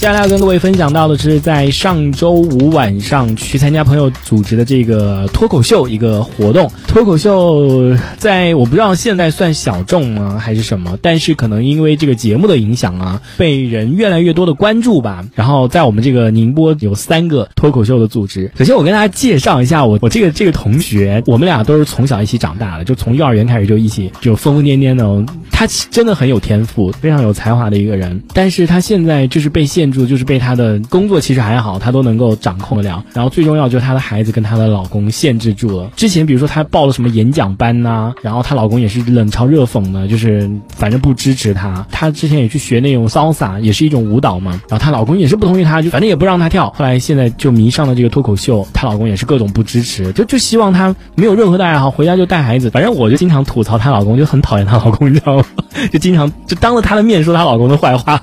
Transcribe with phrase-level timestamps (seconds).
[0.00, 6.70] 接下来要跟各位分享到的是，在上周五晚上去参加朋友组织的这个脱口秀一个活动。
[6.88, 15.26] 脱口秀在我不知道现在算小众吗还是什么，但是可能因为这个节目的影响啊，被人越来越多的关注吧。
[15.34, 18.50] 然后在我们这个宁波有三个脱口秀的组织。
[18.56, 25.22] 首先我跟大家介绍一下我我这个这个同学，我们俩都是从小一起长大的，就从幼儿园开始就一起就疯疯癫癫的哦。
[25.52, 33.04] 他真的很有天赋，非常有才华的一个人，但是他现在就是被限住，就是被他的工作其实还好，他都能够掌控得了。
[33.12, 35.90] 然后最重要就是她的孩子跟她的老公限制住了。
[35.96, 41.86] 之前比如说她报了什么演讲班呐、然后她老公也是冷嘲热讽的，就是反正不支持她。
[41.90, 46.70] 她之前也去学那种 salsa，也是一种舞蹈嘛，然后她老公也是不同意她，就反正也不让她跳。
[46.76, 52.70] 后来现在就迷上了这个脱口秀，她老公也是各种不支持，就就希望她没有任何的爱好，回家就带孩子。
[52.70, 55.44] 反正我就经常吐槽她老公，就很讨厌她老公，你知道吗？
[55.92, 58.20] 就经常就当着她的面说她老公的坏话，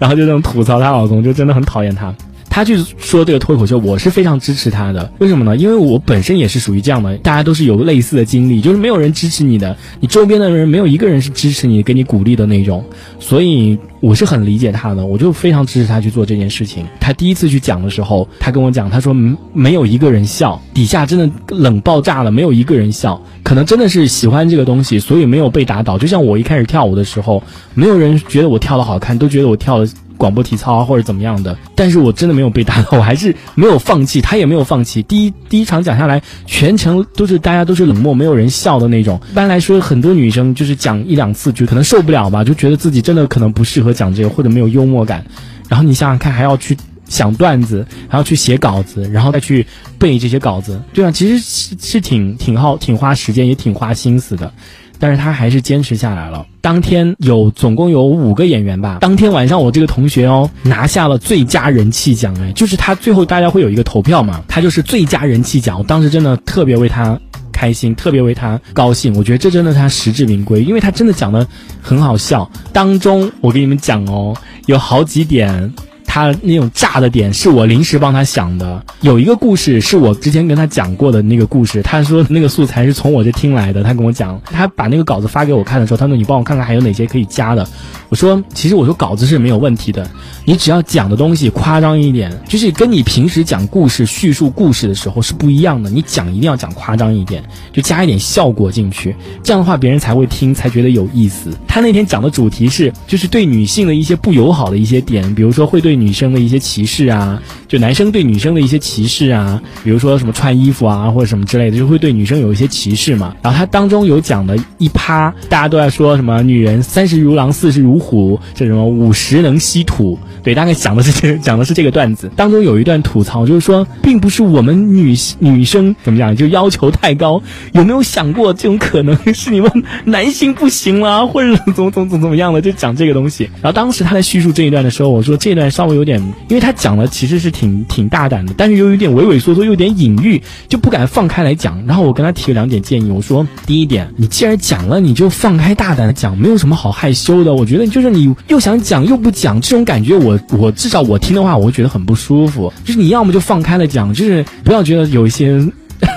[0.00, 2.14] 然后就那种吐槽她老公，就真的很讨厌她。
[2.54, 5.12] 他去说这个脱口秀，我是非常支持他的。
[5.18, 5.56] 为什么呢？
[5.56, 12.84] 因为我本身也是属于这样的，大家都是有类似的经历，就是没有人支持你的，你周边的人没有一个人是支持你、给你鼓励的那种，
[13.18, 16.86] 所以我是很理解他的，我就非常支持他去做这件事情。
[17.00, 19.12] 他第一次去讲的时候，他跟我讲，他说
[19.52, 25.98] 没有一个人笑，底下真的冷爆炸了，没有一个人笑，可能真的是喜欢这个东西，所以没有被打倒。
[25.98, 27.42] 就像我一开始跳舞的时候，
[27.74, 29.88] 没有人觉得我跳的好看，都觉得我跳的。
[30.16, 35.02] 广播体操啊，或者怎么样的，但是我真的没有被打倒，我还是没有放弃，他也没有放弃。
[35.02, 39.20] 第一第一场讲下来，全程都是大家都是冷漠，没有人笑的那种。
[39.30, 45.24] 一般来说，很多女生就是讲一两次就可能受不了吧，就觉得自己真的可能不适合讲这个，或者没有幽默感。
[45.68, 46.76] 然后你想想看，还要去
[47.08, 49.66] 想段子，还要去写稿子，然后再去
[49.98, 54.52] 背这些稿子，对啊，其实是是挺挺耗挺花时间，也挺花心思的。
[54.98, 56.46] 但是他还是坚持下来了。
[56.60, 58.98] 当天有总共有五个演员吧。
[59.00, 65.78] 当天晚上我这个同学哦拿下了最佳人气奖，哎，就是他最后大家会有一个投票嘛，他就是最佳人气奖。
[65.78, 67.18] 我当时真的特别为他
[67.52, 69.14] 开心，特别为他高兴。
[69.16, 71.46] 我觉得这真的他实至名归，因为他真的讲的
[71.82, 72.50] 很好笑。
[72.72, 74.34] 当中我给你们讲哦，
[74.66, 75.72] 有好几点。
[76.14, 87.66] 他那种炸的点是我临时帮他想的，有一个故事是我之前跟他讲过的那个故事，他说那个素材是从我这听来的，他跟我讲，他把那个稿子发给我看的时候，他说你帮我看看还有哪些可以加的，
[88.10, 90.08] 我说其实我说稿子是没有问题的，
[90.44, 97.42] 你只要讲的东西夸张一点，就是跟你平时讲故事叙述故事的时候是不一样的，你讲一定要讲夸张一点，
[97.72, 101.50] 就加一点效果进去，这样的话别人才会听，才觉得有意思。
[101.66, 113.34] 他那天讲的主题是就是对女性的一些不友好的一些点，比如说会对女女生的一些歧视啊，就男生对女生的一些歧视啊，比如说什么穿衣服啊或者什么之类的，就会对女生有一些歧视嘛。
[113.42, 122.30] 然后他当中有讲的一趴，大家都在说什么女人三十如狼，四十如虎，这什么五十能吸土，对，大概讲的是这 讲的是这个段子。
[122.36, 129.70] 当中有一段吐槽，就是说并不是我们女女生怎么讲就要求太高，有没有想过这种可能是你们
[130.04, 133.44] 男性不行啦，或者怎么怎么怎么怎么样的，就讲这个东西。
[133.62, 136.20] 然后当时他在叙述这一段的时候，我说这段稍微有点。
[136.48, 141.84] 因为他讲的其实是挺挺大胆的，但是又有点畏畏缩缩，又有点隐喻，就不敢放开来讲。
[141.86, 147.54] 然后我跟他提了两点建议，我说第一点，你既然讲了，你就放开大胆的讲，没有什么好害羞的。
[147.54, 152.72] 我觉得就是你又想讲又不讲，这种感觉我我至少我听的话，我会觉得很不舒服。
[152.84, 155.60] 就是你要么就放开了讲，就是不要觉得有一些。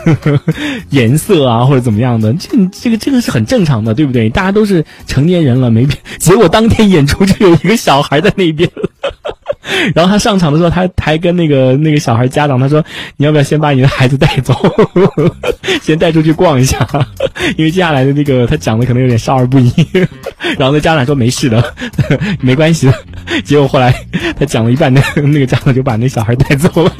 [0.90, 4.28] 颜色啊，或者怎么样的，这这个这个是很正常的，对不对？
[4.28, 5.96] 大家都是成年人了，没变。
[6.18, 8.68] 结果当天演出就有一个小孩在那边。
[9.94, 12.84] 然后他上场的时候，他还跟那个那个小孩家长他说
[13.16, 14.54] ：“你要不要先把你的孩子带走，
[15.82, 16.86] 先带出去逛一下？
[17.56, 19.72] 因为接下来的那个他讲的可能有点少儿不宜。”
[20.58, 21.72] 然后那家长说：“没事的，
[22.40, 22.94] 没关系的。”
[23.44, 23.94] 结果后来
[24.38, 26.92] 他讲了一半，那那个家长就把那小孩带走了。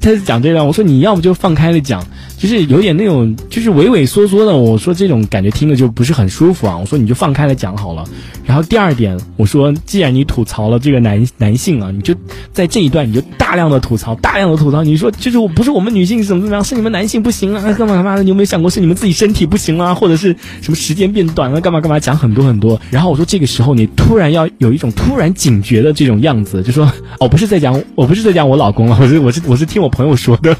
[0.00, 2.04] 他讲这段，我说你要不就放开了讲，
[2.36, 4.56] 就是有点那种就是畏畏缩缩的。
[4.56, 6.76] 我说这种感觉听着就不是很舒服啊。
[6.76, 8.04] 我说你就放开了讲好了。
[8.44, 12.14] 然后第二点，我说既然你吐槽了这个男男性啊，你就
[12.52, 14.84] 在这一段你就大量的吐槽，大量的吐槽。
[14.84, 18.22] 你说就是我不是我们女性怎么怎么样，是你们男性不行啊，干嘛干嘛的？
[18.22, 22.80] 你有没有想过是你们自己身体不行啊，或者是什么时间变短了，干嘛干嘛讲很多很多。
[22.90, 30.56] 然后我说这个时候你突然要有一种突然警觉的这种样子，就说哦不是在讲我不是在讲我老公了，我是我是我是听我朋友说的，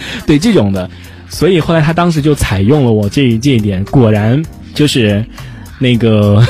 [0.26, 0.88] 对这种的。
[1.28, 4.42] 所以后来他当时就采用了我这这一点，果然
[4.74, 5.24] 就是。
[5.80, 6.44] 那个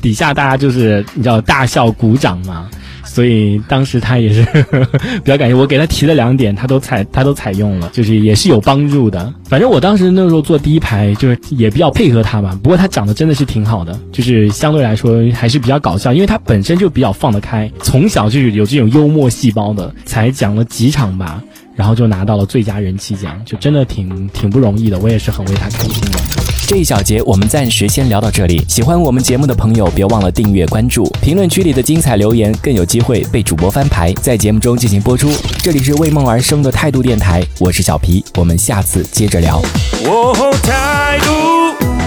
[0.00, 2.66] 底下大家就是你知道大笑鼓掌嘛，
[3.04, 4.42] 所以当时他也是
[5.22, 9.30] 比较感谢我给他提了两点，他都采他都采用了，就是也是有帮助的。
[9.44, 12.58] 反正我当时那时候坐第一排，就是也比较配合他嘛。
[12.62, 21.42] 不过他长得真的是挺好的，就是相对来说还是比较搞笑，因为他本身就比较放得开，从小就有这种幽默细胞的，才讲了几场吧，
[21.78, 26.18] 然后就拿到了最佳人气奖，就真的挺挺不容易的，我也是很为他开心的。
[26.66, 28.64] 这一小节我们暂时先聊到这里。
[28.66, 35.30] 喜欢我们节目的朋友，别忘了订阅关注，评论区里的精彩留言更有机会被主播翻牌，在节目中进行播出。
[35.62, 39.62] 这里是为梦而生的态度电台，我是小皮，我们下次接着聊。
[40.04, 40.34] 哦，
[40.64, 41.30] 态度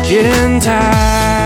[0.03, 1.40] 电台。